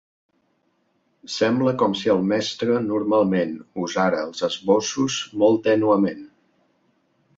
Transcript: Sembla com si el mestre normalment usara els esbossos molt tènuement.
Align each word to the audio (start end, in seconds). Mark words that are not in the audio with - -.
Sembla 1.33 1.73
com 1.81 1.93
si 1.99 2.09
el 2.15 2.23
mestre 2.31 2.79
normalment 2.87 3.53
usara 3.83 4.25
els 4.31 4.45
esbossos 4.49 5.19
molt 5.43 5.63
tènuement. 5.69 6.25